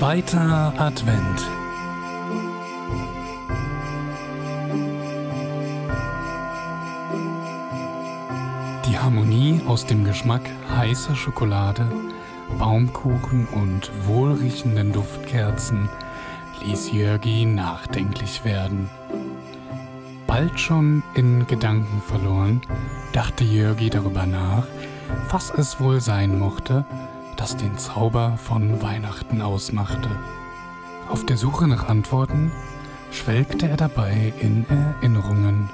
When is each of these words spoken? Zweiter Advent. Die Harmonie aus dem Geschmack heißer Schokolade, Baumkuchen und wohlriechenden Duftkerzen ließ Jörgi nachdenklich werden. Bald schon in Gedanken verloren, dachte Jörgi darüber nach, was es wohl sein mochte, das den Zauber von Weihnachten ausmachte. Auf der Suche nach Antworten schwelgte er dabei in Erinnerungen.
Zweiter 0.00 0.72
Advent. 0.78 1.46
Die 8.86 8.98
Harmonie 8.98 9.60
aus 9.66 9.84
dem 9.84 10.04
Geschmack 10.04 10.40
heißer 10.74 11.14
Schokolade, 11.14 11.86
Baumkuchen 12.58 13.46
und 13.48 13.90
wohlriechenden 14.06 14.94
Duftkerzen 14.94 15.90
ließ 16.64 16.92
Jörgi 16.92 17.44
nachdenklich 17.44 18.42
werden. 18.42 18.88
Bald 20.26 20.58
schon 20.58 21.02
in 21.12 21.46
Gedanken 21.46 22.00
verloren, 22.00 22.62
dachte 23.12 23.44
Jörgi 23.44 23.90
darüber 23.90 24.24
nach, 24.24 24.66
was 25.28 25.50
es 25.50 25.78
wohl 25.78 26.00
sein 26.00 26.38
mochte, 26.38 26.86
das 27.40 27.56
den 27.56 27.78
Zauber 27.78 28.36
von 28.36 28.82
Weihnachten 28.82 29.40
ausmachte. 29.40 30.10
Auf 31.08 31.24
der 31.24 31.38
Suche 31.38 31.66
nach 31.66 31.88
Antworten 31.88 32.52
schwelgte 33.12 33.66
er 33.66 33.78
dabei 33.78 34.34
in 34.40 34.66
Erinnerungen. 34.68 35.70